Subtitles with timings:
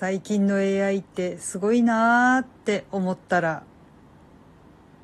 [0.00, 3.64] 最近の AI ってすごいなーって思ったら、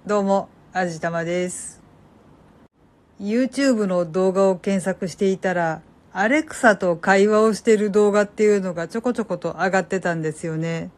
[0.06, 1.82] どうも、あじたまです。
[3.20, 10.92] YouTube の動画を検索していたら、アレクサと会話をしてる動画っていうのがちょこちょこと上がってたんですよね。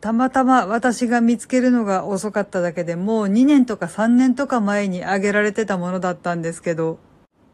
[0.00, 6.98] たまたま私が見つけるのが遅かっただけでもう2年とか3年とか前に上げられてたものだったんですけど、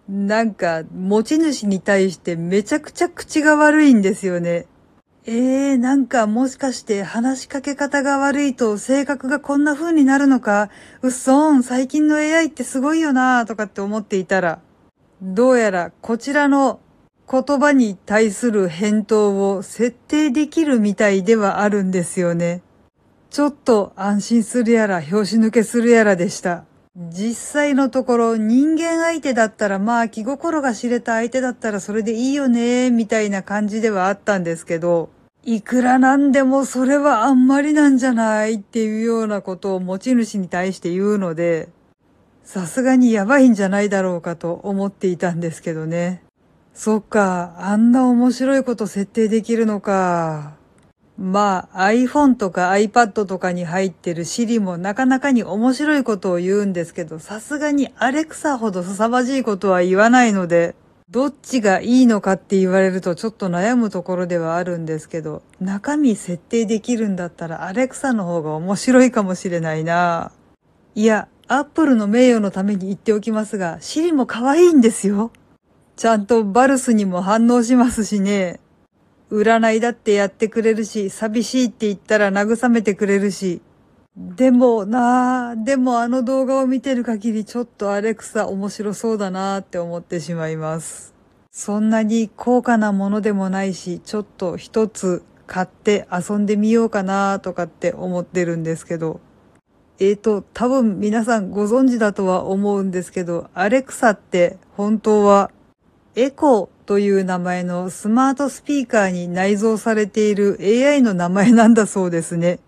[0.09, 4.65] なんか持ち主に対してめちゃくちゃ口が悪いんですよね。
[5.25, 10.69] えー、なんかもしかして話しかけ方が悪いと性格がこんな風になるのか、
[11.01, 14.59] うっそーん、最近の AI ってすごいよなーとかって思っていたら、
[15.23, 16.81] どうやらこちらの
[17.31, 22.61] 言葉に対する返答を設定できるみたいではあるんですよね。
[23.31, 26.65] ちょっと安心するやら拍子抜けするやらでした。
[26.95, 35.09] 実際のところ人間相手だったらまあ気心が知れた相手だったらそれでいいよねみたいな感じではあったんですけど、
[35.43, 41.71] いくらなんでもそれはあんまりなんじゃないっていうようなことを持ち主に対して言うので、
[42.45, 46.23] さすがにやばいんじゃないだろうかと思っていたんですけどね。
[46.75, 50.57] そっか、あんな面白いこと設定できるのか。
[51.23, 60.75] まあ iPhone とか iPad とかに入ってる Siri もなかなかに面白いことを言うんですけど、さすがに Alexa ほど凄まじいことは言わないので、
[61.09, 70.33] どっちがいいのかって言われるとちょっと悩むところではあるんですけど、中身設定できるんだったら Alexa の方が面白いかもしれないな。
[70.97, 75.31] いや、Apple の名誉のために言っておきますが、Siri も可愛いんですよ。
[75.95, 78.59] ちゃんとバルスにも反応しますしね。
[79.33, 83.63] 占いだってやってくれるし、寂しいって言ったら慰めてくれるし。
[84.15, 91.15] でもなぁ、でもあの動画を見てる限りちょっとアレクサ面白そうだなぁって思ってしまいます。
[91.51, 99.21] そんなに高価なものでもないし、ちょっと一つ買って遊んでみようかなとかって思ってるんですけど。
[99.99, 105.51] えーと、多分皆さんご存知だとは思うんですけど、アレクサって本当は
[106.17, 112.59] エコーという名前のスマートスピーカーに内蔵されている AI の名前なんだそうですね。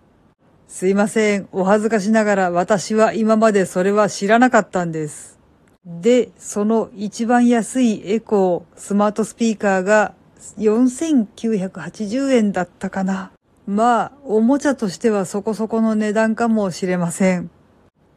[0.67, 1.47] すいません。
[1.51, 5.39] お恥ずかしながら私は今までそれは知らなかったんです。
[5.85, 10.13] で、その一番安いエコースマートスピーカーが
[10.57, 13.31] 4980円だったかな。
[13.67, 17.49] まあ、おもちゃとしてはそこそこの値段かもしれません。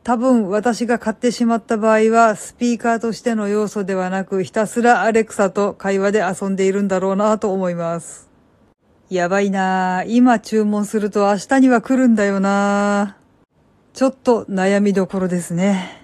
[0.09, 8.31] 多分私が買ってしまった場合はスピーカーとしての要素ではなくひたすらアレクサと会話で遊んでいるんだろうなと思います。
[9.11, 10.07] やばいなぁ。
[10.09, 13.95] 今注文すると明日には来るんだよなぁ。
[13.95, 16.01] ちょっと悩みどころですね。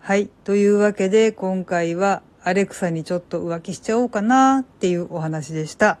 [0.00, 0.28] はい。
[0.42, 6.00] というわけで今回はアレクサにちょっと浮気しちゃおうかなっていうお話でした。